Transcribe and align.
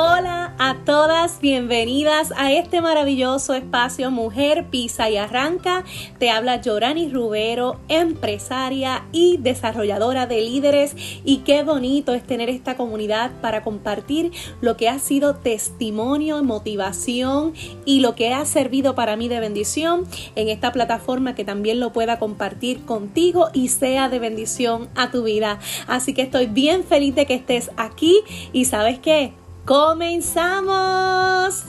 Hola 0.00 0.54
a 0.58 0.76
todas, 0.84 1.40
bienvenidas 1.40 2.32
a 2.36 2.52
este 2.52 2.80
maravilloso 2.80 3.54
espacio 3.54 4.12
Mujer 4.12 4.66
Pisa 4.70 5.10
y 5.10 5.16
Arranca. 5.16 5.82
Te 6.20 6.30
habla 6.30 6.60
Yorani 6.60 7.08
Rubero, 7.08 7.80
empresaria 7.88 9.02
y 9.10 9.38
desarrolladora 9.38 10.28
de 10.28 10.40
líderes. 10.40 10.94
Y 11.24 11.38
qué 11.38 11.64
bonito 11.64 12.14
es 12.14 12.24
tener 12.24 12.48
esta 12.48 12.76
comunidad 12.76 13.32
para 13.40 13.64
compartir 13.64 14.30
lo 14.60 14.76
que 14.76 14.88
ha 14.88 15.00
sido 15.00 15.34
testimonio, 15.34 16.44
motivación 16.44 17.54
y 17.84 17.98
lo 17.98 18.14
que 18.14 18.32
ha 18.32 18.44
servido 18.44 18.94
para 18.94 19.16
mí 19.16 19.26
de 19.26 19.40
bendición 19.40 20.06
en 20.36 20.48
esta 20.48 20.70
plataforma 20.70 21.34
que 21.34 21.42
también 21.42 21.80
lo 21.80 21.92
pueda 21.92 22.20
compartir 22.20 22.84
contigo 22.84 23.48
y 23.52 23.66
sea 23.66 24.08
de 24.08 24.20
bendición 24.20 24.88
a 24.94 25.10
tu 25.10 25.24
vida. 25.24 25.58
Así 25.88 26.14
que 26.14 26.22
estoy 26.22 26.46
bien 26.46 26.84
feliz 26.84 27.16
de 27.16 27.26
que 27.26 27.34
estés 27.34 27.72
aquí 27.76 28.20
y 28.52 28.66
sabes 28.66 29.00
qué 29.00 29.32
¡Comenzamos! 29.68 31.64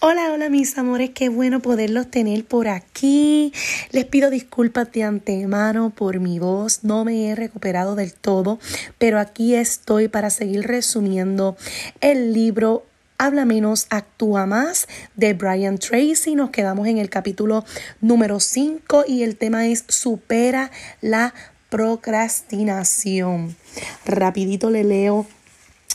Hola, 0.00 0.32
hola 0.32 0.48
mis 0.48 0.78
amores, 0.78 1.10
qué 1.10 1.28
bueno 1.28 1.60
poderlos 1.60 2.10
tener 2.10 2.46
por 2.46 2.68
aquí. 2.68 3.52
Les 3.90 4.06
pido 4.06 4.30
disculpas 4.30 4.90
de 4.92 5.02
antemano 5.02 5.90
por 5.90 6.20
mi 6.20 6.38
voz, 6.38 6.84
no 6.84 7.04
me 7.04 7.28
he 7.28 7.34
recuperado 7.34 7.96
del 7.96 8.14
todo, 8.14 8.58
pero 8.96 9.18
aquí 9.18 9.54
estoy 9.54 10.08
para 10.08 10.30
seguir 10.30 10.66
resumiendo 10.66 11.58
el 12.00 12.32
libro 12.32 12.86
Habla 13.18 13.44
menos, 13.44 13.88
actúa 13.90 14.46
más 14.46 14.86
de 15.16 15.34
Brian 15.34 15.76
Tracy. 15.76 16.34
Nos 16.34 16.48
quedamos 16.48 16.86
en 16.86 16.96
el 16.96 17.10
capítulo 17.10 17.66
número 18.00 18.40
5 18.40 19.04
y 19.06 19.24
el 19.24 19.36
tema 19.36 19.66
es 19.66 19.84
supera 19.88 20.70
la 21.02 21.34
procrastinación. 21.68 23.56
Rapidito 24.04 24.70
le 24.70 24.84
leo 24.84 25.26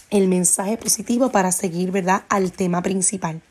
el 0.09 0.27
mensaje 0.27 0.77
positivo 0.77 1.31
para 1.31 1.51
seguir, 1.51 1.91
¿verdad?, 1.91 2.23
al 2.29 2.51
tema 2.51 2.81
principal. 2.81 3.41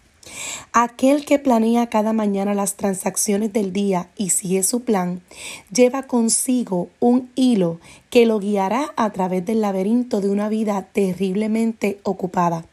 Aquel 0.72 1.24
que 1.24 1.40
planea 1.40 1.88
cada 1.88 2.12
mañana 2.12 2.54
las 2.54 2.76
transacciones 2.76 3.52
del 3.52 3.72
día 3.72 4.08
y 4.16 4.30
sigue 4.30 4.62
su 4.62 4.82
plan, 4.84 5.20
lleva 5.72 6.04
consigo 6.04 6.88
un 7.00 7.30
hilo 7.34 7.80
que 8.08 8.24
lo 8.24 8.38
guiará 8.38 8.92
a 8.96 9.10
través 9.10 9.44
del 9.44 9.60
laberinto 9.60 10.20
de 10.20 10.30
una 10.30 10.48
vida 10.48 10.86
terriblemente 10.92 11.98
ocupada 12.04 12.64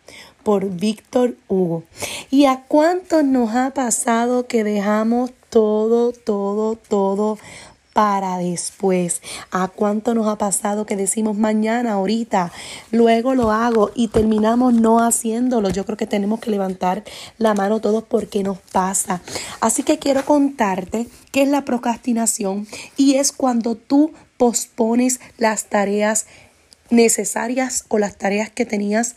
por 0.44 0.70
Víctor 0.70 1.36
Hugo. 1.48 1.84
¿Y 2.30 2.46
a 2.46 2.64
cuántos 2.68 3.24
nos 3.24 3.56
ha 3.56 3.72
pasado 3.72 4.46
que 4.46 4.64
dejamos 4.64 5.32
todo, 5.50 6.12
todo, 6.12 6.76
todo 6.76 7.40
para 7.94 8.38
después. 8.38 9.22
¿A 9.52 9.68
cuánto 9.68 10.14
nos 10.14 10.28
ha 10.28 10.38
pasado 10.38 10.86
que 10.86 10.96
decimos 10.96 11.38
mañana, 11.38 11.94
ahorita, 11.94 12.52
luego 12.92 13.36
lo 13.36 13.52
hago 13.52 13.92
y 13.96 14.10
terminamos 14.10 14.74
no 14.74 15.00
haciéndolo? 15.00 15.70
Yo 15.70 15.86
creo 15.86 15.98
que 15.98 16.08
tenemos 16.08 16.40
que 16.40 16.52
levantar 16.52 17.04
la 17.38 17.54
mano 17.54 17.80
todos 17.82 18.04
porque 18.04 18.44
nos 18.44 18.58
pasa. 18.58 19.22
Así 19.60 19.84
que 19.84 20.00
quiero 20.00 20.24
contarte 20.26 21.08
qué 21.32 21.44
es 21.44 21.50
la 21.50 21.66
procrastinación 21.66 22.68
y 22.98 23.16
es 23.16 23.32
cuando 23.32 23.76
tú 23.76 24.14
pospones 24.38 25.20
las 25.38 25.66
tareas 25.66 26.28
necesarias 26.90 27.86
o 27.90 28.00
las 28.00 28.18
tareas 28.18 28.50
que 28.50 28.66
tenías 28.66 29.16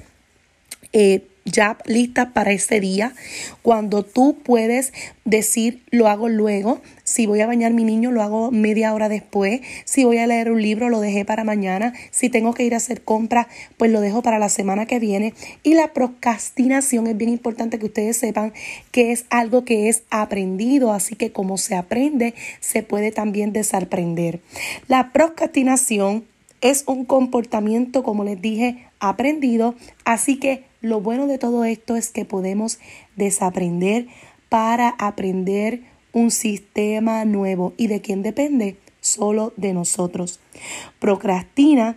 eh, 0.92 1.26
ya 1.44 1.78
lista 1.86 2.32
para 2.32 2.52
ese 2.52 2.80
día, 2.80 3.14
cuando 3.62 4.04
tú 4.04 4.38
puedes 4.42 4.92
decir 5.24 5.82
lo 5.90 6.08
hago 6.08 6.28
luego, 6.28 6.80
si 7.04 7.26
voy 7.26 7.40
a 7.40 7.46
bañar 7.46 7.72
mi 7.72 7.84
niño 7.84 8.10
lo 8.10 8.22
hago 8.22 8.50
media 8.50 8.94
hora 8.94 9.08
después, 9.08 9.60
si 9.84 10.04
voy 10.04 10.18
a 10.18 10.26
leer 10.26 10.50
un 10.50 10.62
libro 10.62 10.88
lo 10.88 11.00
dejé 11.00 11.24
para 11.24 11.44
mañana, 11.44 11.92
si 12.10 12.28
tengo 12.28 12.54
que 12.54 12.64
ir 12.64 12.74
a 12.74 12.78
hacer 12.78 13.02
compras 13.02 13.46
pues 13.76 13.90
lo 13.90 14.00
dejo 14.00 14.22
para 14.22 14.38
la 14.38 14.48
semana 14.48 14.86
que 14.86 14.98
viene. 14.98 15.34
Y 15.62 15.74
la 15.74 15.92
procrastinación 15.92 17.06
es 17.06 17.16
bien 17.16 17.30
importante 17.30 17.78
que 17.78 17.86
ustedes 17.86 18.16
sepan 18.16 18.52
que 18.90 19.12
es 19.12 19.24
algo 19.30 19.64
que 19.64 19.88
es 19.88 20.04
aprendido, 20.10 20.92
así 20.92 21.16
que 21.16 21.32
como 21.32 21.58
se 21.58 21.74
aprende 21.74 22.34
se 22.60 22.82
puede 22.82 23.10
también 23.10 23.52
desaprender. 23.52 24.40
La 24.88 25.12
procrastinación 25.12 26.24
es 26.60 26.84
un 26.86 27.04
comportamiento, 27.04 28.02
como 28.02 28.24
les 28.24 28.40
dije, 28.40 28.86
aprendido, 29.00 29.74
así 30.04 30.38
que 30.38 30.64
lo 30.82 31.00
bueno 31.00 31.26
de 31.26 31.38
todo 31.38 31.64
esto 31.64 31.96
es 31.96 32.10
que 32.10 32.24
podemos 32.24 32.78
desaprender 33.16 34.08
para 34.48 34.90
aprender 34.98 35.82
un 36.12 36.30
sistema 36.30 37.24
nuevo. 37.24 37.72
¿Y 37.78 37.86
de 37.86 38.02
quién 38.02 38.22
depende? 38.22 38.76
Solo 39.00 39.54
de 39.56 39.72
nosotros. 39.72 40.40
Procrastina 40.98 41.96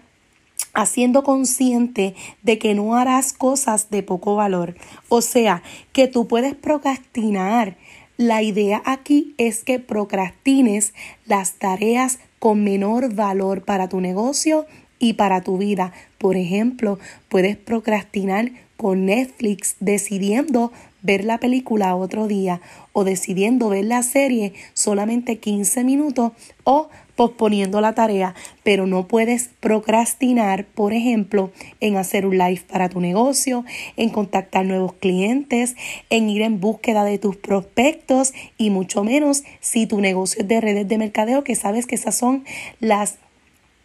haciendo 0.74 1.24
consciente 1.24 2.16
de 2.44 2.60
que 2.60 2.76
no 2.76 2.96
harás 2.96 3.34
cosas 3.34 3.90
de 3.90 4.04
poco 4.04 4.36
valor. 4.36 4.76
O 5.10 5.22
sea, 5.22 5.64
que 5.92 6.08
tú 6.08 6.28
puedes 6.28 6.56
procrastinar. 6.56 7.78
La 8.18 8.42
idea 8.42 8.82
aquí 8.86 9.36
es 9.38 9.64
que 9.66 9.80
procrastines 9.80 10.94
las 11.26 11.54
tareas 11.56 12.20
con 12.40 12.64
menor 12.64 13.14
valor 13.14 13.66
para 13.66 13.90
tu 13.90 14.00
negocio 14.00 14.66
y 15.00 15.14
para 15.14 15.42
tu 15.42 15.58
vida. 15.58 15.94
Por 16.18 16.38
ejemplo, 16.38 17.00
puedes 17.30 17.58
procrastinar 17.58 18.52
con 18.78 19.06
Netflix 19.06 19.78
decidiendo 19.80 20.72
ver 21.02 21.24
la 21.24 21.38
película 21.38 21.96
otro 21.96 22.28
día 22.28 22.62
o 22.92 23.04
decidiendo 23.04 23.70
ver 23.70 23.86
la 23.86 24.04
serie 24.04 24.54
solamente 24.74 25.38
15 25.38 25.84
minutos 25.84 26.32
o 26.64 26.90
posponiendo 27.16 27.80
la 27.80 27.94
tarea, 27.94 28.36
pero 28.64 28.88
no 28.88 29.08
puedes 29.08 29.50
procrastinar, 29.60 30.66
por 30.66 30.94
ejemplo, 30.94 31.52
en 31.80 31.96
hacer 31.96 32.26
un 32.26 32.38
live 32.38 32.62
para 32.68 32.90
tu 32.90 33.00
negocio, 33.00 33.64
en 33.96 34.10
contactar 34.10 34.66
nuevos 34.66 34.94
clientes, 34.94 35.76
en 36.10 36.30
ir 36.30 36.42
en 36.42 36.60
búsqueda 36.60 37.06
de 37.06 37.18
tus 37.18 37.38
prospectos 37.38 38.34
y 38.58 38.70
mucho 38.70 39.04
menos 39.04 39.44
si 39.62 39.88
tu 39.88 40.02
negocio 40.02 40.42
es 40.42 40.48
de 40.48 40.60
redes 40.60 40.88
de 40.88 40.98
mercadeo, 40.98 41.44
que 41.44 41.56
sabes 41.56 41.86
que 41.86 41.96
esas 41.96 42.18
son 42.18 42.44
las 42.80 43.18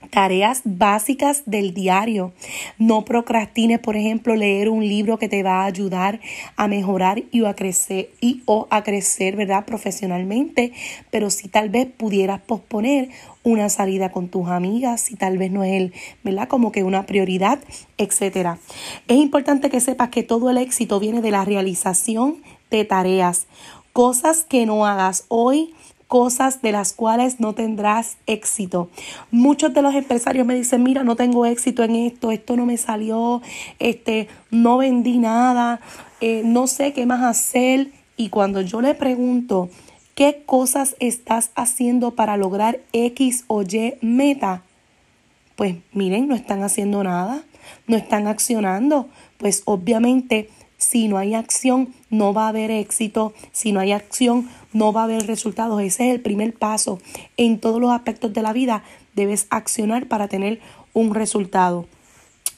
tareas 0.08 0.62
básicas 0.64 1.42
del 1.46 1.74
diario. 1.74 2.32
No 2.78 3.04
procrastines, 3.04 3.78
por 3.78 3.96
ejemplo, 3.96 4.34
leer 4.34 4.68
un 4.68 4.86
libro 4.86 5.18
que 5.18 5.28
te 5.28 5.42
va 5.42 5.62
a 5.62 5.66
ayudar 5.66 6.20
a 6.56 6.68
mejorar 6.68 7.22
y 7.30 7.44
a 7.44 7.54
crecer 7.54 8.10
y 8.20 8.42
o 8.46 8.66
a 8.70 8.82
crecer, 8.82 9.36
¿verdad? 9.36 9.64
profesionalmente, 9.64 10.72
pero 11.10 11.30
si 11.30 11.48
tal 11.48 11.68
vez 11.68 11.86
pudieras 11.86 12.40
posponer 12.40 13.10
una 13.42 13.68
salida 13.68 14.10
con 14.10 14.28
tus 14.28 14.48
amigas, 14.48 15.00
si 15.02 15.16
tal 15.16 15.38
vez 15.38 15.50
no 15.50 15.64
es 15.64 15.72
el, 15.72 15.92
¿verdad? 16.22 16.48
Como 16.48 16.72
que 16.72 16.84
una 16.84 17.06
prioridad, 17.06 17.58
etcétera. 17.96 18.58
Es 19.08 19.16
importante 19.16 19.70
que 19.70 19.80
sepas 19.80 20.10
que 20.10 20.22
todo 20.22 20.50
el 20.50 20.58
éxito 20.58 21.00
viene 21.00 21.22
de 21.22 21.30
la 21.30 21.44
realización 21.44 22.42
de 22.70 22.84
tareas, 22.84 23.46
cosas 23.92 24.44
que 24.44 24.66
no 24.66 24.86
hagas 24.86 25.24
hoy 25.28 25.74
cosas 26.10 26.60
de 26.60 26.72
las 26.72 26.92
cuales 26.92 27.38
no 27.38 27.54
tendrás 27.54 28.16
éxito. 28.26 28.90
Muchos 29.30 29.72
de 29.72 29.80
los 29.80 29.94
empresarios 29.94 30.44
me 30.44 30.56
dicen, 30.56 30.82
mira, 30.82 31.04
no 31.04 31.14
tengo 31.14 31.46
éxito 31.46 31.84
en 31.84 31.94
esto, 31.94 32.32
esto 32.32 32.56
no 32.56 32.66
me 32.66 32.78
salió, 32.78 33.40
este, 33.78 34.26
no 34.50 34.78
vendí 34.78 35.18
nada, 35.18 35.80
eh, 36.20 36.42
no 36.44 36.66
sé 36.66 36.92
qué 36.92 37.06
más 37.06 37.22
hacer. 37.22 37.92
Y 38.16 38.28
cuando 38.28 38.60
yo 38.60 38.80
le 38.80 38.96
pregunto, 38.96 39.68
¿qué 40.16 40.42
cosas 40.44 40.96
estás 40.98 41.52
haciendo 41.54 42.16
para 42.16 42.36
lograr 42.36 42.80
X 42.92 43.44
o 43.46 43.62
Y 43.62 43.94
meta? 44.00 44.64
Pues 45.54 45.76
miren, 45.92 46.26
no 46.26 46.34
están 46.34 46.64
haciendo 46.64 47.04
nada, 47.04 47.44
no 47.86 47.96
están 47.96 48.26
accionando. 48.26 49.06
Pues 49.38 49.62
obviamente 49.64 50.50
si 50.80 51.08
no 51.08 51.18
hay 51.18 51.34
acción, 51.34 51.92
no 52.08 52.32
va 52.32 52.46
a 52.46 52.48
haber 52.48 52.70
éxito. 52.70 53.34
Si 53.52 53.70
no 53.70 53.80
hay 53.80 53.92
acción, 53.92 54.48
no 54.72 54.94
va 54.94 55.02
a 55.02 55.04
haber 55.04 55.26
resultados. 55.26 55.80
Ese 55.82 56.08
es 56.08 56.14
el 56.14 56.22
primer 56.22 56.54
paso. 56.54 56.98
En 57.36 57.60
todos 57.60 57.80
los 57.80 57.92
aspectos 57.92 58.32
de 58.32 58.40
la 58.40 58.54
vida 58.54 58.82
debes 59.14 59.46
accionar 59.50 60.08
para 60.08 60.26
tener 60.26 60.58
un 60.94 61.14
resultado. 61.14 61.86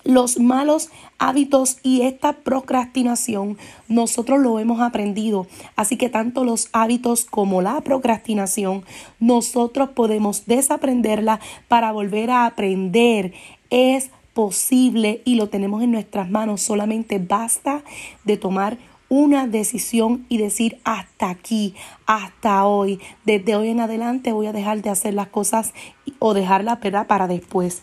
Los 0.04 0.38
malos 0.38 0.90
hábitos 1.18 1.78
y 1.82 2.02
esta 2.02 2.32
procrastinación 2.32 3.58
nosotros 3.88 4.38
lo 4.38 4.60
hemos 4.60 4.80
aprendido. 4.80 5.48
Así 5.74 5.96
que 5.96 6.08
tanto 6.08 6.44
los 6.44 6.68
hábitos 6.72 7.24
como 7.24 7.60
la 7.60 7.80
procrastinación 7.80 8.84
nosotros 9.18 9.90
podemos 9.90 10.46
desaprenderla 10.46 11.40
para 11.66 11.90
volver 11.90 12.30
a 12.30 12.46
aprender. 12.46 13.32
Es 13.70 14.10
posible 14.34 15.22
y 15.24 15.34
lo 15.34 15.48
tenemos 15.48 15.82
en 15.82 15.92
nuestras 15.92 16.30
manos. 16.30 16.62
Solamente 16.62 17.18
basta 17.18 17.82
de 18.24 18.36
tomar 18.36 18.78
una 19.08 19.46
decisión 19.46 20.24
y 20.30 20.38
decir 20.38 20.78
hasta 20.84 21.28
aquí, 21.28 21.74
hasta 22.06 22.64
hoy, 22.64 22.98
desde 23.26 23.56
hoy 23.56 23.68
en 23.68 23.80
adelante 23.80 24.32
voy 24.32 24.46
a 24.46 24.54
dejar 24.54 24.80
de 24.80 24.88
hacer 24.88 25.12
las 25.12 25.28
cosas 25.28 25.74
o 26.18 26.32
dejarla 26.32 26.80
para 26.80 27.28
después. 27.28 27.82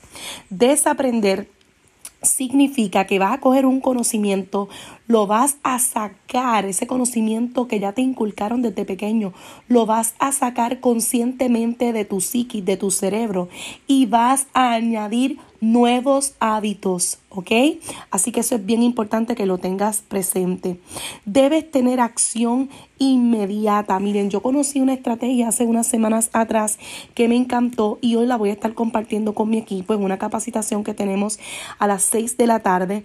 Desaprender 0.50 1.48
significa 2.22 3.06
que 3.06 3.19
vas 3.19 3.34
a 3.34 3.40
coger 3.40 3.66
un 3.66 3.80
conocimiento, 3.80 4.69
lo 5.07 5.28
vas 5.28 5.57
a 5.63 5.80
sacar, 5.80 6.66
ese 6.66 6.88
conocimiento 6.88 7.68
que 7.68 7.80
ya 7.80 7.94
te 7.94 8.01
inculcaron 8.01 8.62
desde 8.62 8.86
pequeño, 8.86 9.34
lo 9.68 9.86
vas 9.86 10.16
a 10.19 10.31
sacar 10.31 10.80
conscientemente 10.80 11.94
de 11.94 12.06
tu 12.06 12.22
psiquis, 12.22 12.66
de 12.66 12.78
tu 12.78 12.92
cerebro 12.92 13.50
y 13.88 14.06
vas 14.06 14.48
a 14.54 14.74
añadir 14.74 15.38
nuevos 15.62 16.34
hábitos, 16.40 17.20
¿ok? 17.30 17.52
Así 18.12 18.32
que 18.32 18.42
eso 18.42 18.56
es 18.56 18.66
bien 18.66 18.82
importante 18.82 19.36
que 19.36 19.46
lo 19.46 19.58
tengas 19.58 20.02
presente. 20.02 20.80
Debes 21.26 21.70
tener 21.70 22.00
acción 22.00 22.70
inmediata. 22.98 24.00
Miren, 24.00 24.30
yo 24.30 24.42
conocí 24.42 24.80
una 24.80 24.94
estrategia 24.94 25.50
hace 25.50 25.66
unas 25.66 25.88
semanas 25.88 26.30
atrás 26.34 26.80
que 27.14 27.28
me 27.28 27.36
encantó 27.36 27.98
y 28.02 28.16
hoy 28.16 28.26
la 28.26 28.38
voy 28.38 28.50
a 28.50 28.54
estar 28.54 28.74
compartiendo 28.74 29.34
con 29.34 29.50
mi 29.50 29.58
equipo 29.58 29.94
en 29.94 30.04
una 30.04 30.18
capacitación 30.18 30.84
que 30.84 30.94
tenemos 30.94 31.40
a 31.78 31.88
las 31.88 32.04
6 32.04 32.38
de 32.38 32.48
la 32.48 32.60
tarde 32.60 33.04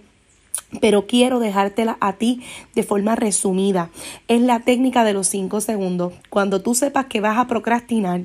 pero 0.81 1.05
quiero 1.05 1.39
dejártela 1.39 1.97
a 1.99 2.13
ti 2.13 2.41
de 2.73 2.83
forma 2.83 3.15
resumida. 3.15 3.89
Es 4.27 4.41
la 4.41 4.59
técnica 4.61 5.03
de 5.03 5.13
los 5.13 5.27
5 5.27 5.61
segundos. 5.61 6.13
Cuando 6.29 6.61
tú 6.61 6.75
sepas 6.75 7.05
que 7.05 7.21
vas 7.21 7.37
a 7.37 7.47
procrastinar, 7.47 8.21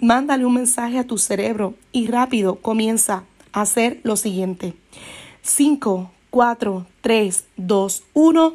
mándale 0.00 0.44
un 0.44 0.54
mensaje 0.54 0.98
a 0.98 1.06
tu 1.06 1.18
cerebro 1.18 1.74
y 1.92 2.06
rápido 2.06 2.56
comienza 2.56 3.24
hacer 3.52 4.00
lo 4.02 4.16
siguiente. 4.16 4.74
5, 5.42 6.10
4, 6.30 6.86
3, 7.00 7.44
2, 7.56 8.02
1 8.14 8.54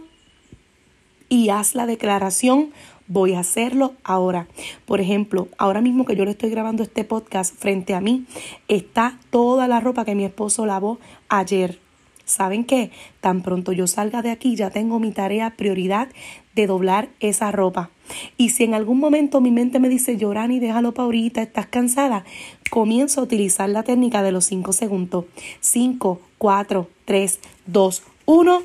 y 1.30 1.50
haz 1.50 1.75
la 1.75 1.86
declaración 1.86 2.71
voy 3.07 3.33
a 3.33 3.39
hacerlo 3.39 3.94
ahora. 4.03 4.47
Por 4.86 5.01
ejemplo, 5.01 5.47
ahora 5.57 5.81
mismo 5.81 6.06
que 6.06 6.15
yo 6.15 6.25
le 6.25 6.31
estoy 6.31 6.50
grabando 6.50 6.83
este 6.83 7.03
podcast 7.03 7.56
frente 7.56 7.94
a 7.94 8.01
mí, 8.01 8.25
está 8.68 9.19
toda 9.30 9.68
la 9.68 9.80
ropa 9.80 10.06
que 10.06 10.15
mi 10.15 10.25
esposo 10.25 10.65
lavó 10.65 11.00
ayer. 11.30 11.80
¿Saben 12.25 12.63
qué? 12.63 12.92
Tan 13.22 13.42
pronto 13.42 13.72
yo 13.72 13.88
salga 13.88 14.22
de 14.22 14.31
aquí 14.31 14.56
ya 14.56 14.72
tengo 14.72 15.00
mi 15.00 15.12
tarea 15.12 15.56
prioridad 15.56 16.10
de 16.56 16.68
doblar 16.68 17.10
esa 17.19 17.51
ropa. 17.51 17.92
Y 18.38 18.50
si 18.50 18.63
en 18.63 18.74
algún 18.74 19.00
momento 19.00 19.42
mi 19.42 19.51
mente 19.51 19.80
me 19.80 19.89
dice, 19.89 20.18
Llorani, 20.18 20.60
déjalo 20.60 20.94
para 20.94 21.06
ahorita, 21.06 21.42
estás 21.42 21.68
cansada, 21.68 22.25
comienzo 22.69 23.22
a 23.22 23.24
utilizar 23.24 23.69
la 23.69 23.83
técnica 23.83 24.24
de 24.24 24.31
los 24.31 24.45
5 24.45 24.74
segundos. 24.74 25.25
5, 25.60 26.19
4, 26.38 26.89
3, 27.06 27.39
2, 27.68 28.04
1 28.25 28.63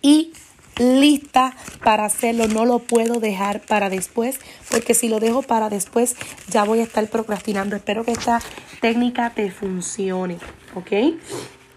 y 0.00 0.32
lista 0.78 1.54
para 1.84 2.04
hacerlo. 2.04 2.48
No 2.48 2.64
lo 2.64 2.78
puedo 2.78 3.20
dejar 3.20 3.60
para 3.60 3.90
después, 3.90 4.38
porque 4.70 4.94
si 4.94 5.08
lo 5.08 5.20
dejo 5.20 5.42
para 5.42 5.68
después 5.68 6.16
ya 6.48 6.64
voy 6.64 6.80
a 6.80 6.84
estar 6.84 7.06
procrastinando. 7.08 7.76
Espero 7.76 8.04
que 8.04 8.12
esta 8.12 8.40
técnica 8.80 9.30
te 9.30 9.50
funcione, 9.50 10.38
¿ok? 10.74 11.18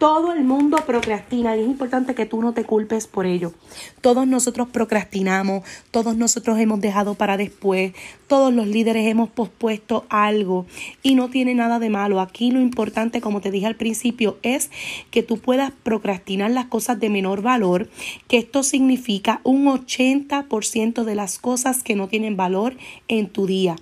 Todo 0.06 0.34
el 0.34 0.44
mundo 0.44 0.78
procrastina 0.86 1.58
y 1.58 1.62
es 1.62 1.66
importante 1.66 2.14
que 2.14 2.28
tú 2.28 2.40
no 2.40 2.54
te 2.54 2.64
culpes 2.64 3.08
por 3.08 3.26
ello. 3.26 3.54
Todos 4.02 4.28
nosotros 4.28 4.68
procrastinamos, 4.72 5.64
todos 5.90 6.16
nosotros 6.16 6.60
hemos 6.60 6.80
dejado 6.80 7.16
para 7.16 7.38
después, 7.38 7.94
todos 8.28 8.54
los 8.54 8.68
líderes 8.68 9.08
hemos 9.08 9.30
pospuesto 9.30 10.06
algo 10.10 10.68
y 11.02 11.16
no 11.16 11.32
tiene 11.32 11.56
nada 11.56 11.80
de 11.80 11.90
malo. 11.90 12.22
Aquí 12.22 12.52
lo 12.52 12.62
importante, 12.62 13.20
como 13.20 13.42
te 13.42 13.50
dije 13.50 13.66
al 13.66 13.78
principio, 13.78 14.38
es 14.44 14.70
que 15.10 15.24
tú 15.24 15.40
puedas 15.40 15.72
procrastinar 15.82 16.52
las 16.52 16.68
cosas 16.68 17.00
de 17.00 17.10
menor 17.10 17.42
valor, 17.42 17.90
que 18.28 18.38
esto 18.38 18.62
significa 18.62 19.42
un 19.44 19.66
80% 19.66 21.04
de 21.04 21.16
las 21.16 21.40
cosas 21.40 21.82
que 21.82 21.96
no 21.96 22.08
tienen 22.08 22.38
valor 22.38 22.78
en 23.08 23.28
tu 23.28 23.48
día. 23.48 23.76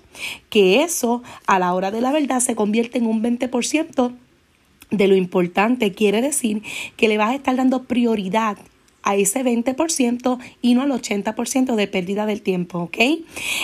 Que 0.48 0.84
eso 0.84 1.22
a 1.46 1.58
la 1.58 1.74
hora 1.74 1.90
de 1.90 2.00
la 2.00 2.12
verdad 2.12 2.40
se 2.40 2.56
convierte 2.56 2.96
en 2.96 3.08
un 3.08 3.22
20% 3.22 4.14
de 4.96 5.08
lo 5.08 5.16
importante 5.16 5.92
quiere 5.92 6.20
decir 6.22 6.62
que 6.96 7.08
le 7.08 7.18
vas 7.18 7.30
a 7.30 7.34
estar 7.34 7.56
dando 7.56 7.84
prioridad 7.84 8.56
a 9.02 9.16
ese 9.16 9.44
20% 9.44 10.38
y 10.62 10.74
no 10.74 10.82
al 10.82 10.90
80% 10.90 11.74
de 11.74 11.86
pérdida 11.86 12.26
del 12.26 12.42
tiempo, 12.42 12.78
¿ok? 12.78 12.96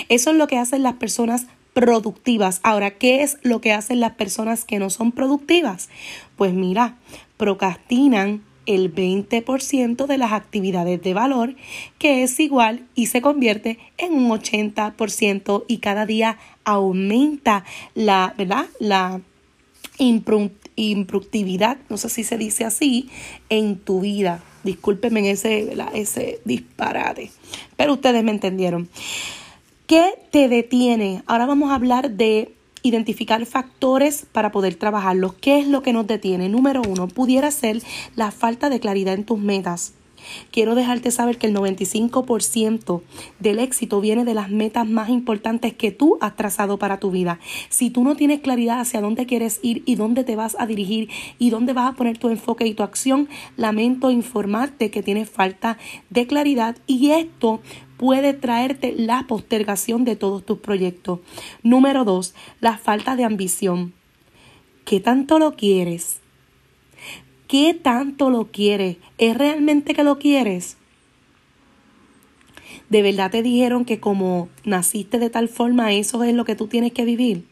Eso 0.09 0.31
es 0.31 0.37
lo 0.37 0.47
que 0.47 0.59
hacen 0.59 0.83
las 0.83 0.95
personas 0.95 1.47
productivas. 1.73 2.61
Ahora, 2.63 2.93
¿qué 2.93 3.23
es 3.23 3.39
lo 3.43 3.61
que 3.61 3.73
hacen 3.73 4.01
las 4.01 4.13
personas 4.13 4.65
que 4.65 4.79
no 4.79 4.91
son 4.91 5.13
productivas? 5.13 5.89
Pues 6.37 6.53
mira, 6.53 6.99
procrastinan 7.37 8.43
el 8.67 8.95
20% 8.95 10.07
de 10.07 10.19
las 10.19 10.33
actividades 10.33 11.03
de 11.03 11.15
valor, 11.15 11.57
que 11.99 12.23
es 12.23 12.39
igual 12.39 12.87
y 12.95 13.07
se 13.07 13.23
convierte 13.23 13.79
en 13.99 14.13
un 14.13 14.29
80% 14.31 15.65
y 15.67 15.79
cada 15.79 16.07
día 16.07 16.39
aumenta 16.65 17.65
la, 17.95 18.35
¿verdad? 18.37 18.67
La 18.79 19.21
improductividad, 20.89 21.79
no 21.89 21.97
sé 21.97 22.09
si 22.09 22.25
se 22.25 22.39
dice 22.39 22.65
así, 22.65 23.11
en 23.49 23.77
tu 23.77 24.01
vida. 24.01 24.43
Discúlpenme 24.65 25.31
ese, 25.31 25.75
ese 25.95 26.41
disparate, 26.45 27.31
pero 27.77 27.95
ustedes 27.95 28.23
me 28.23 28.31
entendieron. 28.31 28.89
¿Qué 29.87 30.15
te 30.31 30.49
detiene? 30.49 31.23
Ahora 31.27 31.47
vamos 31.47 31.71
a 31.71 31.75
hablar 31.75 32.11
de 32.11 32.53
identificar 32.83 33.45
factores 33.47 34.27
para 34.31 34.53
poder 34.53 34.75
trabajarlos. 34.75 35.35
¿Qué 35.35 35.59
es 35.59 35.67
lo 35.67 35.83
que 35.83 35.93
nos 35.93 36.07
detiene? 36.07 36.49
Número 36.49 36.83
uno, 36.87 37.09
pudiera 37.09 37.51
ser 37.51 37.83
la 38.17 38.31
falta 38.31 38.71
de 38.71 38.81
claridad 38.81 39.15
en 39.15 39.25
tus 39.25 39.39
metas. 39.39 39.95
Quiero 40.51 40.75
dejarte 40.75 41.11
saber 41.11 41.39
que 41.39 41.47
el 41.47 41.55
95% 41.55 43.03
del 43.39 43.59
éxito 43.59 44.01
viene 44.01 44.25
de 44.25 44.35
las 44.35 44.51
metas 44.51 44.87
más 44.87 45.09
importantes 45.09 45.75
que 45.75 45.91
tú 45.91 46.19
has 46.21 46.37
trazado 46.37 46.79
para 46.79 46.99
tu 46.99 47.11
vida. 47.11 47.39
Si 47.69 47.91
tú 47.91 48.05
no 48.05 48.17
tienes 48.17 48.41
claridad 48.41 48.81
hacia 48.81 49.01
dónde 49.01 49.27
quieres 49.27 49.61
ir 49.63 49.83
y 49.87 49.95
dónde 49.95 50.25
te 50.25 50.37
vas 50.37 50.57
a 50.59 50.67
dirigir 50.67 51.09
y 51.39 51.51
dónde 51.51 51.73
vas 51.73 51.91
a 51.91 51.97
poner 51.97 52.19
tu 52.19 52.29
enfoque 52.29 52.67
y 52.67 52.75
tu 52.75 52.83
acción, 52.83 53.29
lamento 53.57 54.11
informarte 54.11 54.91
que 54.91 55.03
tienes 55.03 55.29
falta 55.29 55.79
de 56.11 56.27
claridad 56.27 56.77
y 56.87 57.11
esto 57.11 57.61
puede 57.97 58.33
traerte 58.33 58.95
la 58.97 59.27
postergación 59.27 60.05
de 60.05 60.17
todos 60.17 60.45
tus 60.45 60.59
proyectos. 60.59 61.21
Número 61.63 62.05
dos, 62.05 62.35
la 62.61 62.79
falta 62.79 63.17
de 63.17 63.25
ambición. 63.25 63.93
¿Qué 64.85 65.01
tanto 65.01 65.39
lo 65.39 65.55
quieres? 65.55 66.21
¿Qué 67.51 67.75
tanto 67.75 68.31
lo 68.31 68.53
quieres? 68.53 68.99
¿Es 69.19 69.37
realmente 69.37 69.93
que 69.93 70.05
lo 70.05 70.21
quieres? 70.21 70.77
¿De 72.91 73.03
verdad 73.03 73.33
te 73.33 73.43
dijeron 73.43 73.85
que 73.85 73.99
como 73.99 74.49
naciste 74.63 75.19
de 75.19 75.31
tal 75.31 75.49
forma, 75.49 75.93
eso 75.93 76.23
es 76.23 76.33
lo 76.33 76.45
que 76.45 76.55
tú 76.55 76.69
tienes 76.69 76.93
que 76.93 77.05
vivir? 77.05 77.45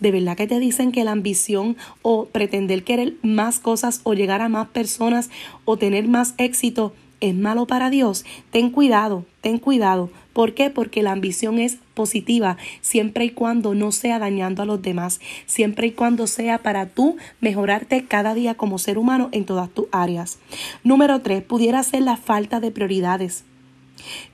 ¿De 0.00 0.10
verdad 0.10 0.38
que 0.38 0.46
te 0.46 0.58
dicen 0.58 0.90
que 0.90 1.04
la 1.04 1.10
ambición 1.10 1.76
o 2.00 2.28
pretender 2.28 2.82
querer 2.82 3.16
más 3.20 3.60
cosas 3.60 4.00
o 4.04 4.14
llegar 4.14 4.40
a 4.40 4.48
más 4.48 4.68
personas 4.68 5.28
o 5.66 5.76
tener 5.76 6.08
más 6.08 6.32
éxito 6.38 6.94
es 7.20 7.34
malo 7.34 7.66
para 7.66 7.90
Dios? 7.90 8.24
Ten 8.52 8.70
cuidado, 8.70 9.26
ten 9.42 9.58
cuidado. 9.58 10.08
¿Por 10.32 10.54
qué? 10.54 10.70
Porque 10.70 11.02
la 11.02 11.12
ambición 11.12 11.58
es 11.58 11.76
positiva 11.94 12.56
siempre 12.80 13.26
y 13.26 13.30
cuando 13.30 13.74
no 13.74 13.92
sea 13.92 14.18
dañando 14.18 14.62
a 14.62 14.66
los 14.66 14.82
demás, 14.82 15.20
siempre 15.46 15.88
y 15.88 15.92
cuando 15.92 16.26
sea 16.26 16.58
para 16.58 16.86
tú 16.86 17.16
mejorarte 17.40 18.04
cada 18.04 18.34
día 18.34 18.54
como 18.54 18.78
ser 18.78 18.98
humano 18.98 19.28
en 19.32 19.44
todas 19.44 19.70
tus 19.70 19.86
áreas. 19.92 20.38
Número 20.84 21.20
tres, 21.20 21.42
pudiera 21.42 21.82
ser 21.82 22.02
la 22.02 22.16
falta 22.16 22.60
de 22.60 22.70
prioridades. 22.70 23.44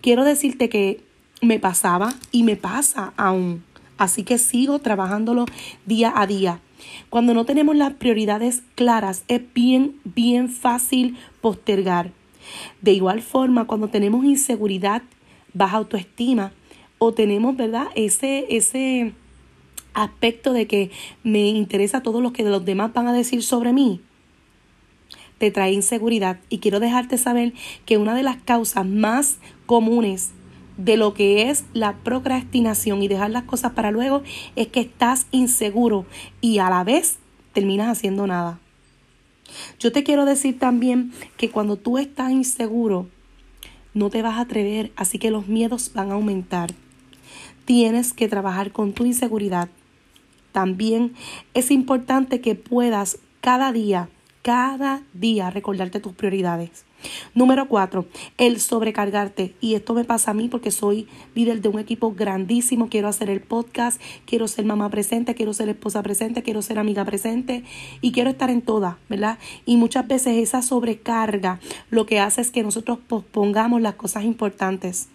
Quiero 0.00 0.24
decirte 0.24 0.68
que 0.68 1.00
me 1.40 1.58
pasaba 1.58 2.14
y 2.32 2.42
me 2.42 2.56
pasa 2.56 3.12
aún. 3.16 3.64
Así 3.96 4.22
que 4.22 4.38
sigo 4.38 4.78
trabajándolo 4.78 5.46
día 5.86 6.12
a 6.14 6.26
día. 6.26 6.60
Cuando 7.10 7.34
no 7.34 7.44
tenemos 7.44 7.76
las 7.76 7.94
prioridades 7.94 8.62
claras, 8.74 9.24
es 9.28 9.42
bien, 9.52 9.96
bien 10.04 10.48
fácil 10.48 11.16
postergar. 11.40 12.12
De 12.80 12.92
igual 12.92 13.22
forma, 13.22 13.66
cuando 13.66 13.88
tenemos 13.88 14.24
inseguridad, 14.24 15.02
baja 15.52 15.78
autoestima, 15.78 16.52
o 16.98 17.12
tenemos, 17.12 17.56
¿verdad? 17.56 17.86
Ese, 17.94 18.46
ese 18.50 19.12
aspecto 19.94 20.52
de 20.52 20.66
que 20.66 20.90
me 21.22 21.48
interesa 21.48 22.02
todo 22.02 22.20
lo 22.20 22.32
que 22.32 22.44
los 22.44 22.64
demás 22.64 22.92
van 22.92 23.08
a 23.08 23.12
decir 23.12 23.42
sobre 23.42 23.72
mí, 23.72 24.00
te 25.38 25.50
trae 25.50 25.72
inseguridad. 25.72 26.38
Y 26.48 26.58
quiero 26.58 26.80
dejarte 26.80 27.16
saber 27.18 27.52
que 27.86 27.96
una 27.96 28.14
de 28.14 28.22
las 28.22 28.36
causas 28.36 28.86
más 28.86 29.38
comunes 29.66 30.30
de 30.76 30.96
lo 30.96 31.14
que 31.14 31.50
es 31.50 31.64
la 31.72 31.96
procrastinación 31.96 33.02
y 33.02 33.08
dejar 33.08 33.30
las 33.30 33.44
cosas 33.44 33.72
para 33.72 33.90
luego 33.90 34.22
es 34.56 34.68
que 34.68 34.80
estás 34.80 35.26
inseguro 35.32 36.06
y 36.40 36.58
a 36.58 36.70
la 36.70 36.84
vez 36.84 37.18
terminas 37.52 37.88
haciendo 37.88 38.26
nada. 38.26 38.60
Yo 39.80 39.92
te 39.92 40.04
quiero 40.04 40.24
decir 40.24 40.58
también 40.58 41.12
que 41.36 41.50
cuando 41.50 41.76
tú 41.76 41.98
estás 41.98 42.30
inseguro, 42.30 43.08
no 43.94 44.10
te 44.10 44.22
vas 44.22 44.36
a 44.36 44.42
atrever, 44.42 44.92
así 44.94 45.18
que 45.18 45.30
los 45.30 45.48
miedos 45.48 45.92
van 45.94 46.10
a 46.10 46.14
aumentar. 46.14 46.70
Tienes 47.68 48.14
que 48.14 48.28
trabajar 48.28 48.72
con 48.72 48.94
tu 48.94 49.04
inseguridad. 49.04 49.68
También 50.52 51.12
es 51.52 51.70
importante 51.70 52.40
que 52.40 52.54
puedas 52.54 53.18
cada 53.42 53.72
día, 53.72 54.08
cada 54.40 55.02
día 55.12 55.50
recordarte 55.50 56.00
tus 56.00 56.14
prioridades. 56.14 56.86
Número 57.34 57.68
cuatro, 57.68 58.06
el 58.38 58.58
sobrecargarte. 58.58 59.54
Y 59.60 59.74
esto 59.74 59.92
me 59.92 60.04
pasa 60.04 60.30
a 60.30 60.34
mí 60.34 60.48
porque 60.48 60.70
soy 60.70 61.08
líder 61.34 61.60
de 61.60 61.68
un 61.68 61.78
equipo 61.78 62.14
grandísimo. 62.14 62.88
Quiero 62.88 63.06
hacer 63.06 63.28
el 63.28 63.42
podcast, 63.42 64.00
quiero 64.24 64.48
ser 64.48 64.64
mamá 64.64 64.88
presente, 64.88 65.34
quiero 65.34 65.52
ser 65.52 65.68
esposa 65.68 66.02
presente, 66.02 66.42
quiero 66.42 66.62
ser 66.62 66.78
amiga 66.78 67.04
presente 67.04 67.64
y 68.00 68.12
quiero 68.12 68.30
estar 68.30 68.48
en 68.48 68.62
todas, 68.62 68.96
¿verdad? 69.10 69.38
Y 69.66 69.76
muchas 69.76 70.08
veces 70.08 70.38
esa 70.38 70.62
sobrecarga 70.62 71.60
lo 71.90 72.06
que 72.06 72.18
hace 72.18 72.40
es 72.40 72.50
que 72.50 72.62
nosotros 72.62 72.98
pospongamos 73.06 73.82
las 73.82 73.96
cosas 73.96 74.24
importantes. 74.24 75.10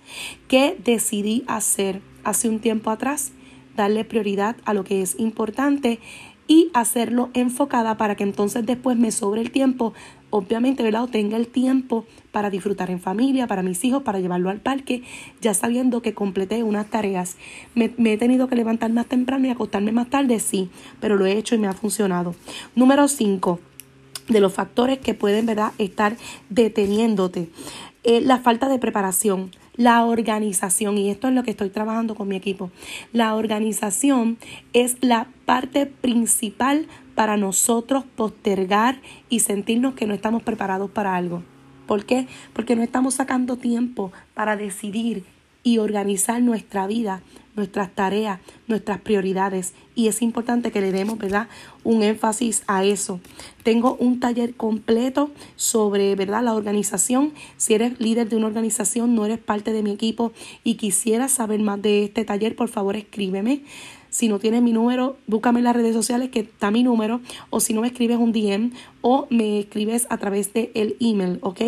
¿Qué 0.47 0.77
decidí 0.83 1.43
hacer 1.47 2.12
hace 2.23 2.49
un 2.49 2.59
tiempo 2.59 2.89
atrás? 2.89 3.31
Darle 3.75 4.05
prioridad 4.05 4.55
a 4.65 4.73
lo 4.73 4.83
que 4.83 5.01
es 5.01 5.19
importante 5.19 5.99
y 6.47 6.69
hacerlo 6.73 7.29
enfocada 7.33 7.97
para 7.97 8.15
que 8.15 8.23
entonces 8.23 8.65
después 8.65 8.97
me 8.97 9.11
sobre 9.11 9.41
el 9.41 9.51
tiempo, 9.51 9.93
obviamente, 10.29 10.83
¿verdad? 10.83 11.03
O 11.03 11.07
tenga 11.07 11.37
el 11.37 11.47
tiempo 11.47 12.05
para 12.31 12.49
disfrutar 12.49 12.91
en 12.91 12.99
familia, 12.99 13.47
para 13.47 13.63
mis 13.63 13.83
hijos, 13.85 14.03
para 14.03 14.19
llevarlo 14.19 14.49
al 14.49 14.59
parque, 14.59 15.03
ya 15.41 15.53
sabiendo 15.53 16.01
que 16.01 16.13
completé 16.13 16.63
unas 16.63 16.87
tareas. 16.89 17.37
Me, 17.75 17.93
he 18.11 18.17
tenido 18.17 18.47
que 18.47 18.55
levantar 18.55 18.91
más 18.91 19.05
temprano 19.05 19.47
y 19.47 19.51
acostarme 19.51 19.91
más 19.91 20.09
tarde, 20.09 20.39
sí, 20.39 20.69
pero 20.99 21.15
lo 21.15 21.25
he 21.25 21.37
hecho 21.37 21.55
y 21.55 21.59
me 21.59 21.67
ha 21.67 21.73
funcionado. 21.73 22.35
Número 22.75 23.07
5 23.07 23.59
de 24.27 24.39
los 24.39 24.53
factores 24.53 24.99
que 24.99 25.13
pueden 25.13 25.45
¿verdad? 25.45 25.73
estar 25.77 26.17
deteniéndote. 26.49 27.49
Eh, 28.03 28.21
la 28.21 28.39
falta 28.39 28.67
de 28.67 28.79
preparación, 28.79 29.51
la 29.75 30.05
organización, 30.05 30.97
y 30.97 31.09
esto 31.09 31.27
es 31.27 31.33
lo 31.33 31.43
que 31.43 31.51
estoy 31.51 31.69
trabajando 31.69 32.15
con 32.15 32.27
mi 32.27 32.35
equipo. 32.35 32.71
La 33.11 33.35
organización 33.35 34.37
es 34.73 34.97
la 35.01 35.27
parte 35.45 35.85
principal 35.85 36.87
para 37.15 37.37
nosotros 37.37 38.03
postergar 38.15 38.99
y 39.29 39.39
sentirnos 39.39 39.95
que 39.95 40.07
no 40.07 40.13
estamos 40.13 40.43
preparados 40.43 40.91
para 40.91 41.15
algo. 41.15 41.43
¿Por 41.87 42.05
qué? 42.05 42.27
Porque 42.53 42.75
no 42.75 42.83
estamos 42.83 43.15
sacando 43.15 43.57
tiempo 43.57 44.11
para 44.33 44.55
decidir 44.55 45.23
y 45.63 45.77
organizar 45.77 46.41
nuestra 46.41 46.87
vida, 46.87 47.23
nuestras 47.55 47.93
tareas, 47.93 48.39
nuestras 48.67 48.99
prioridades. 48.99 49.73
Y 49.95 50.07
es 50.07 50.21
importante 50.21 50.71
que 50.71 50.81
le 50.81 50.91
demos, 50.91 51.17
¿verdad? 51.17 51.47
Un 51.83 52.03
énfasis 52.03 52.63
a 52.67 52.83
eso. 52.83 53.19
Tengo 53.63 53.95
un 53.95 54.19
taller 54.19 54.55
completo 54.55 55.31
sobre, 55.55 56.15
¿verdad? 56.15 56.43
La 56.43 56.53
organización. 56.53 57.33
Si 57.57 57.73
eres 57.73 57.99
líder 57.99 58.29
de 58.29 58.35
una 58.35 58.47
organización, 58.47 59.15
no 59.15 59.25
eres 59.25 59.39
parte 59.39 59.71
de 59.71 59.83
mi 59.83 59.91
equipo 59.91 60.33
y 60.63 60.75
quisieras 60.75 61.31
saber 61.31 61.59
más 61.61 61.81
de 61.81 62.03
este 62.03 62.25
taller, 62.25 62.55
por 62.55 62.69
favor 62.69 62.95
escríbeme. 62.95 63.61
Si 64.09 64.27
no 64.27 64.37
tienes 64.37 64.61
mi 64.61 64.73
número, 64.73 65.17
búscame 65.25 65.59
en 65.59 65.63
las 65.63 65.75
redes 65.75 65.95
sociales 65.95 66.29
que 66.29 66.41
está 66.41 66.69
mi 66.69 66.83
número. 66.83 67.19
O 67.49 67.59
si 67.59 67.73
no 67.73 67.81
me 67.81 67.87
escribes 67.87 68.17
un 68.17 68.31
DM 68.31 68.71
o 69.01 69.25
me 69.31 69.59
escribes 69.59 70.05
a 70.09 70.17
través 70.17 70.53
del 70.53 70.69
el 70.75 70.95
email, 70.99 71.39
¿ok? 71.41 71.61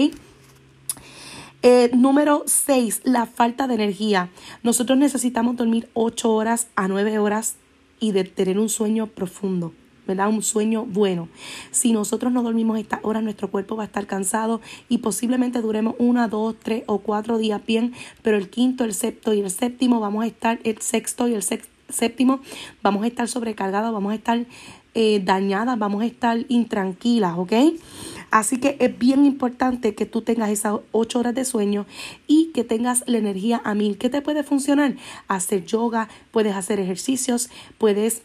Eh, 1.68 1.90
número 1.96 2.44
6, 2.46 3.02
la 3.06 3.26
falta 3.26 3.66
de 3.66 3.74
energía. 3.74 4.30
Nosotros 4.62 5.00
necesitamos 5.00 5.56
dormir 5.56 5.90
8 5.96 6.32
horas 6.32 6.68
a 6.76 6.88
9 6.88 7.18
horas 7.18 7.56
y 8.00 8.12
de 8.12 8.24
tener 8.24 8.60
un 8.60 8.70
sueño 8.70 9.08
profundo. 9.08 9.74
¿verdad? 10.06 10.30
Un 10.30 10.44
sueño 10.44 10.86
bueno. 10.86 11.28
Si 11.72 11.92
nosotros 11.92 12.32
no 12.32 12.44
dormimos 12.44 12.78
estas 12.78 13.00
horas, 13.02 13.24
nuestro 13.24 13.50
cuerpo 13.50 13.76
va 13.76 13.82
a 13.82 13.86
estar 13.88 14.06
cansado 14.06 14.62
y 14.90 15.00
posiblemente 15.00 15.60
duremos 15.60 15.96
una, 15.98 16.28
dos, 16.28 16.56
tres 16.62 16.84
o 16.86 17.00
cuatro 17.00 17.40
días 17.40 17.66
bien, 17.66 17.96
pero 18.22 18.38
el 18.38 18.52
quinto, 18.52 18.84
el 18.84 18.94
sexto 18.94 19.34
y 19.34 19.40
el 19.40 19.50
séptimo 19.50 20.00
vamos 20.00 20.24
a 20.24 20.28
estar, 20.28 20.60
el 20.64 20.80
sexto 20.84 21.28
y 21.28 21.34
el 21.34 21.42
séptimo, 21.42 22.42
vamos 22.84 23.04
a 23.04 23.08
estar 23.08 23.28
sobrecargados, 23.28 23.92
vamos 23.92 24.12
a 24.12 24.16
estar 24.16 24.46
eh, 24.94 25.20
dañadas, 25.26 25.80
vamos 25.80 26.04
a 26.04 26.06
estar 26.06 26.46
intranquilas, 26.48 27.36
¿ok? 27.40 27.54
Así 28.36 28.58
que 28.58 28.76
es 28.82 29.00
bien 29.00 29.26
importante 29.26 29.96
que 29.96 30.06
tú 30.06 30.22
tengas 30.22 30.50
esas 30.50 30.82
ocho 30.92 31.20
horas 31.20 31.34
de 31.36 31.46
sueño 31.46 31.86
y 32.28 32.52
que 32.54 32.66
tengas 32.66 33.06
la 33.08 33.18
energía 33.18 33.62
a 33.64 33.76
mil. 33.76 33.98
¿Qué 33.98 34.10
te 34.10 34.22
puede 34.22 34.44
funcionar? 34.44 34.98
Hacer 35.30 35.64
yoga, 35.64 36.10
puedes 36.32 36.54
hacer 36.54 36.82
ejercicios, 36.82 37.50
puedes 37.78 38.24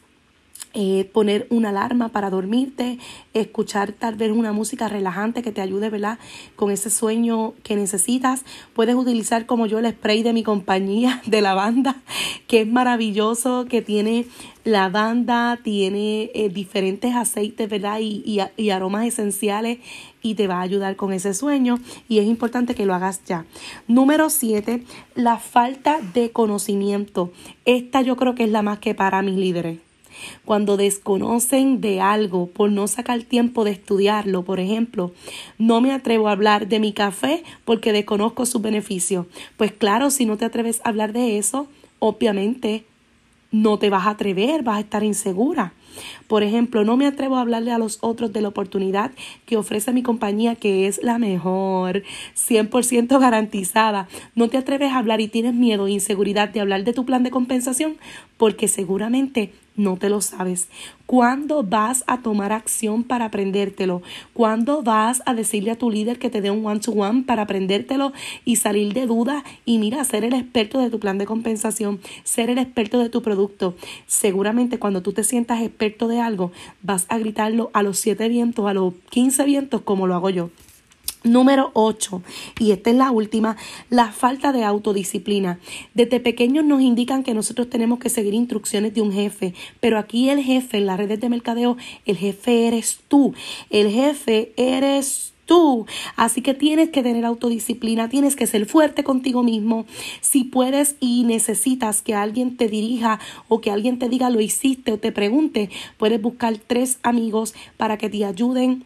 eh, 0.73 1.11
poner 1.13 1.49
una 1.51 1.71
alarma 1.71 2.11
para 2.11 2.31
dormirte, 2.31 3.01
escuchar 3.35 3.91
tal 3.91 4.15
vez 4.15 4.31
una 4.31 4.53
música 4.53 4.87
relajante 4.87 5.43
que 5.43 5.51
te 5.51 5.61
ayude, 5.61 5.91
¿verdad? 5.91 6.21
Con 6.55 6.71
ese 6.71 6.91
sueño 6.91 7.55
que 7.65 7.75
necesitas. 7.75 8.45
Puedes 8.73 8.95
utilizar 8.95 9.47
como 9.47 9.67
yo 9.67 9.81
el 9.81 9.91
spray 9.91 10.23
de 10.23 10.33
mi 10.33 10.45
compañía 10.45 11.23
de 11.27 11.41
lavanda, 11.41 11.97
que 12.47 12.61
es 12.61 12.69
maravilloso, 12.69 13.67
que 13.69 13.83
tiene 13.83 14.27
lavanda, 14.63 15.59
tiene 15.61 16.31
eh, 16.35 16.49
diferentes 16.51 17.17
aceites, 17.17 17.69
¿verdad? 17.69 17.99
Y, 17.99 18.23
y, 18.25 18.41
y 18.57 18.71
aromas 18.71 19.07
esenciales 19.07 19.79
y 20.23 20.37
te 20.37 20.47
va 20.47 20.59
a 20.59 20.63
ayudar 20.63 20.95
con 20.95 21.13
ese 21.13 21.35
sueño 21.35 21.81
y 22.09 22.21
es 22.21 22.27
importante 22.27 22.77
que 22.77 22.87
lo 22.87 22.95
hagas 22.95 23.23
ya. 23.27 23.45
Número 23.89 24.31
7, 24.31 24.85
la 25.17 25.39
falta 25.39 25.99
de 26.15 26.31
conocimiento. 26.31 27.33
Esta 27.65 28.03
yo 28.03 28.17
creo 28.17 28.37
que 28.37 28.45
es 28.45 28.51
la 28.51 28.63
más 28.63 28.79
que 28.79 28.95
para 28.95 29.21
mis 29.23 29.37
líderes 29.37 29.90
cuando 30.45 30.77
desconocen 30.77 31.81
de 31.81 32.01
algo 32.01 32.47
por 32.47 32.71
no 32.71 32.87
sacar 32.89 33.23
tiempo 33.23 33.65
de 33.65 33.73
estudiarlo, 33.73 34.45
por 34.45 34.61
ejemplo, 34.61 35.13
no 35.59 35.81
me 35.81 35.93
atrevo 35.93 36.29
a 36.29 36.33
hablar 36.33 36.69
de 36.69 36.81
mi 36.81 36.93
café 36.93 37.45
porque 37.65 37.93
desconozco 37.93 38.47
sus 38.47 38.63
beneficios. 38.63 39.27
Pues 39.57 39.73
claro, 39.73 40.11
si 40.11 40.27
no 40.27 40.37
te 40.37 40.45
atreves 40.45 40.81
a 40.85 40.89
hablar 40.89 41.13
de 41.13 41.39
eso, 41.39 41.69
obviamente 41.99 42.85
no 43.51 43.79
te 43.79 43.91
vas 43.91 44.07
a 44.07 44.11
atrever, 44.11 44.63
vas 44.63 44.77
a 44.77 44.81
estar 44.81 45.03
insegura. 45.03 45.73
Por 46.27 46.43
ejemplo, 46.43 46.85
no 46.85 46.97
me 46.97 47.07
atrevo 47.07 47.37
a 47.37 47.41
hablarle 47.41 47.73
a 47.73 47.79
los 47.79 47.99
otros 48.01 48.33
de 48.33 48.41
la 48.41 48.49
oportunidad 48.49 49.13
que 49.47 49.57
ofrece 49.57 49.93
mi 49.93 50.03
compañía, 50.03 50.55
que 50.55 50.87
es 50.87 51.03
la 51.03 51.19
mejor, 51.19 52.03
100% 52.37 53.19
garantizada. 53.19 54.09
No 54.35 54.49
te 54.49 54.59
atreves 54.59 54.93
a 54.93 54.99
hablar 54.99 55.21
y 55.21 55.29
tienes 55.29 55.55
miedo 55.55 55.87
e 55.87 55.93
inseguridad 55.93 56.49
de 56.49 56.61
hablar 56.61 56.85
de 56.85 56.93
tu 56.93 57.05
plan 57.05 57.23
de 57.23 57.31
compensación 57.31 57.97
porque 58.37 58.69
seguramente 58.69 59.53
no 59.77 59.97
te 59.97 60.09
lo 60.09 60.21
sabes. 60.21 60.69
¿Cuándo 61.07 61.63
vas 61.63 62.05
a 62.07 62.23
tomar 62.23 62.53
acción 62.53 63.03
para 63.03 63.27
aprendértelo? 63.27 64.03
¿Cuándo 64.33 64.83
vas 64.83 65.23
a 65.27 65.35
decirle 65.35 65.73
a 65.73 65.79
tu 65.79 65.91
líder 65.91 66.19
que 66.19 66.31
te 66.31 66.41
dé 66.41 66.51
un 66.51 66.65
one-to-one 66.65 67.23
para 67.23 67.43
aprendértelo 67.43 68.13
y 68.45 68.57
salir 68.57 68.93
de 68.93 69.07
duda 69.07 69.43
y 69.65 69.79
mira, 69.79 70.05
ser 70.05 70.25
el 70.25 70.35
experto 70.35 70.79
de 70.79 70.91
tu 70.91 71.01
plan 71.01 71.19
de 71.19 71.27
compensación, 71.27 72.01
ser 72.23 72.51
el 72.51 72.59
experto 72.59 72.99
de 72.99 73.09
tu 73.09 73.23
producto? 73.23 73.75
Seguramente 74.07 74.79
cuando 74.79 75.03
tú 75.03 75.13
te 75.13 75.25
sientas 75.25 75.63
experto 75.63 75.80
de 75.81 76.21
algo, 76.21 76.53
vas 76.83 77.07
a 77.09 77.19
gritarlo 77.19 77.71
a 77.73 77.83
los 77.83 77.99
siete 77.99 78.29
vientos, 78.29 78.67
a 78.69 78.75
los 78.75 78.93
quince 79.09 79.45
vientos, 79.45 79.81
como 79.81 80.07
lo 80.07 80.15
hago 80.15 80.29
yo. 80.29 80.51
Número 81.23 81.71
8, 81.75 82.23
y 82.59 82.73
esta 82.73 82.91
es 82.91 82.97
la 82.97 83.11
última, 83.11 83.57
la 83.91 84.11
falta 84.11 84.53
de 84.53 84.65
autodisciplina. 84.65 85.59
Desde 85.93 86.21
pequeños 86.21 86.65
nos 86.65 86.81
indican 86.81 87.23
que 87.23 87.35
nosotros 87.35 87.69
tenemos 87.69 87.99
que 87.99 88.09
seguir 88.09 88.33
instrucciones 88.33 88.95
de 88.95 89.03
un 89.03 89.13
jefe, 89.13 89.55
pero 89.81 89.99
aquí 89.99 90.31
el 90.31 90.43
jefe 90.43 90.79
en 90.79 90.87
las 90.87 90.99
redes 90.99 91.21
de 91.21 91.29
mercadeo, 91.29 91.77
el 92.07 92.17
jefe 92.17 92.69
eres 92.69 93.01
tú, 93.09 93.35
el 93.69 93.91
jefe 93.91 94.53
eres 94.57 95.33
tú. 95.51 95.85
Así 96.15 96.43
que 96.43 96.55
tienes 96.55 96.91
que 96.91 97.03
tener 97.03 97.25
autodisciplina, 97.25 98.09
tienes 98.09 98.37
que 98.37 98.47
ser 98.47 98.67
fuerte 98.67 99.03
contigo 99.03 99.43
mismo. 99.43 99.85
Si 100.21 100.45
puedes 100.45 100.95
y 101.01 101.25
necesitas 101.25 102.03
que 102.03 102.15
alguien 102.15 102.57
te 102.57 102.69
dirija 102.69 103.19
o 103.49 103.61
que 103.61 103.73
alguien 103.73 103.99
te 103.99 104.09
diga 104.09 104.31
lo 104.31 104.41
hiciste 104.41 104.93
o 104.93 104.99
te 104.99 105.11
pregunte, 105.11 105.69
puedes 105.99 106.23
buscar 106.23 106.57
tres 106.65 107.01
amigos 107.03 107.53
para 107.77 107.99
que 107.99 108.09
te 108.09 108.25
ayuden 108.25 108.85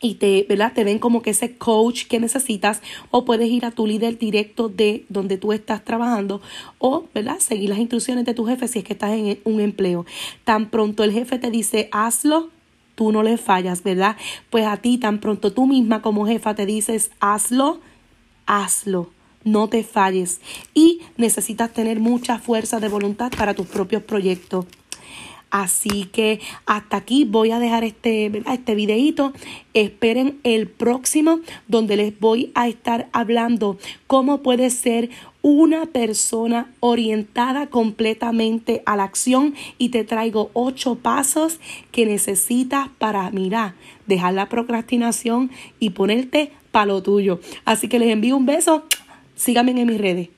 y 0.00 0.14
te, 0.14 0.46
¿verdad? 0.48 0.72
te 0.74 0.84
den 0.84 0.98
como 0.98 1.20
que 1.20 1.28
ese 1.28 1.58
coach 1.58 2.06
que 2.06 2.18
necesitas 2.18 2.80
o 3.10 3.26
puedes 3.26 3.50
ir 3.50 3.66
a 3.66 3.70
tu 3.70 3.86
líder 3.86 4.16
directo 4.16 4.70
de 4.70 5.04
donde 5.10 5.36
tú 5.36 5.52
estás 5.52 5.84
trabajando 5.84 6.40
o 6.78 7.04
¿verdad? 7.12 7.38
seguir 7.38 7.68
las 7.68 7.80
instrucciones 7.80 8.24
de 8.24 8.32
tu 8.32 8.46
jefe 8.46 8.66
si 8.66 8.78
es 8.78 8.84
que 8.86 8.94
estás 8.94 9.12
en 9.12 9.40
un 9.44 9.60
empleo. 9.60 10.06
Tan 10.44 10.70
pronto 10.70 11.04
el 11.04 11.12
jefe 11.12 11.38
te 11.38 11.50
dice 11.50 11.90
hazlo, 11.92 12.48
tú 12.94 13.12
no 13.12 13.22
le 13.22 13.36
fallas, 13.38 13.82
¿verdad? 13.82 14.16
Pues 14.50 14.66
a 14.66 14.76
ti 14.76 14.98
tan 14.98 15.18
pronto 15.18 15.52
tú 15.52 15.66
misma 15.66 16.02
como 16.02 16.26
jefa 16.26 16.54
te 16.54 16.66
dices 16.66 17.10
hazlo, 17.20 17.80
hazlo. 18.46 19.10
No 19.44 19.68
te 19.68 19.82
falles 19.82 20.40
y 20.72 21.00
necesitas 21.16 21.72
tener 21.72 21.98
mucha 21.98 22.38
fuerza 22.38 22.78
de 22.78 22.88
voluntad 22.88 23.32
para 23.36 23.54
tus 23.54 23.66
propios 23.66 24.02
proyectos. 24.04 24.66
Así 25.52 26.06
que 26.06 26.40
hasta 26.64 26.96
aquí 26.96 27.26
voy 27.26 27.50
a 27.50 27.58
dejar 27.58 27.84
este, 27.84 28.32
este 28.50 28.74
videito. 28.74 29.34
Esperen 29.74 30.40
el 30.44 30.66
próximo 30.66 31.40
donde 31.68 31.98
les 31.98 32.18
voy 32.18 32.52
a 32.54 32.68
estar 32.68 33.10
hablando 33.12 33.76
cómo 34.06 34.42
puede 34.42 34.70
ser 34.70 35.10
una 35.42 35.86
persona 35.86 36.72
orientada 36.80 37.66
completamente 37.66 38.82
a 38.86 38.96
la 38.96 39.04
acción 39.04 39.54
y 39.76 39.90
te 39.90 40.04
traigo 40.04 40.50
ocho 40.54 40.94
pasos 40.94 41.58
que 41.90 42.06
necesitas 42.06 42.88
para, 42.98 43.28
mirar, 43.30 43.74
dejar 44.06 44.34
la 44.34 44.48
procrastinación 44.48 45.50
y 45.78 45.90
ponerte 45.90 46.52
para 46.70 46.86
lo 46.86 47.02
tuyo. 47.02 47.40
Así 47.64 47.88
que 47.88 47.98
les 47.98 48.10
envío 48.10 48.36
un 48.36 48.46
beso. 48.46 48.84
Síganme 49.34 49.72
en 49.72 49.86
mis 49.86 50.00
redes. 50.00 50.28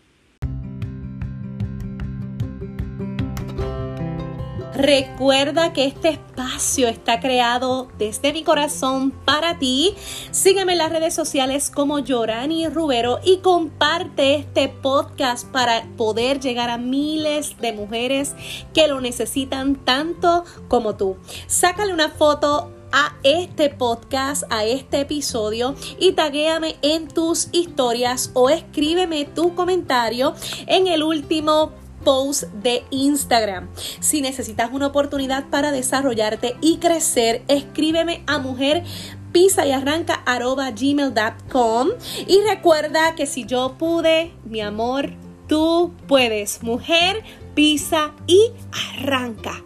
Recuerda 4.74 5.72
que 5.72 5.84
este 5.84 6.08
espacio 6.08 6.88
está 6.88 7.20
creado 7.20 7.86
desde 7.96 8.32
mi 8.32 8.42
corazón 8.42 9.12
para 9.12 9.56
ti. 9.60 9.94
Sígueme 10.32 10.72
en 10.72 10.78
las 10.78 10.90
redes 10.90 11.14
sociales 11.14 11.70
como 11.70 12.00
Yorani 12.00 12.66
Rubero 12.66 13.20
y 13.22 13.36
comparte 13.38 14.34
este 14.34 14.68
podcast 14.68 15.46
para 15.46 15.84
poder 15.96 16.40
llegar 16.40 16.70
a 16.70 16.78
miles 16.78 17.56
de 17.60 17.72
mujeres 17.72 18.34
que 18.74 18.88
lo 18.88 19.00
necesitan 19.00 19.76
tanto 19.76 20.44
como 20.66 20.96
tú. 20.96 21.18
Sácale 21.46 21.92
una 21.92 22.08
foto 22.08 22.72
a 22.90 23.14
este 23.22 23.70
podcast, 23.70 24.42
a 24.50 24.64
este 24.64 25.00
episodio 25.00 25.76
y 26.00 26.12
taguéame 26.12 26.76
en 26.82 27.06
tus 27.06 27.48
historias 27.52 28.32
o 28.34 28.50
escríbeme 28.50 29.24
tu 29.24 29.54
comentario 29.54 30.34
en 30.66 30.88
el 30.88 31.04
último 31.04 31.83
posts 32.04 32.46
de 32.62 32.84
Instagram. 32.90 33.68
Si 34.00 34.20
necesitas 34.20 34.70
una 34.72 34.86
oportunidad 34.86 35.46
para 35.48 35.72
desarrollarte 35.72 36.56
y 36.60 36.78
crecer, 36.78 37.42
escríbeme 37.48 38.22
a 38.26 38.38
mujer 38.38 38.84
pisa 39.32 39.66
y 39.66 39.72
arranca 39.72 40.22
arroba 40.26 40.70
gmail.com 40.70 41.88
y 42.28 42.40
recuerda 42.48 43.16
que 43.16 43.26
si 43.26 43.44
yo 43.44 43.74
pude, 43.76 44.32
mi 44.44 44.60
amor, 44.60 45.10
tú 45.48 45.92
puedes. 46.06 46.62
Mujer, 46.62 47.22
pisa 47.54 48.12
y 48.28 48.52
arranca. 48.96 49.62